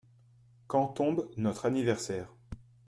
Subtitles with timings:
[0.65, 2.33] Quand tombe notre anniversaire?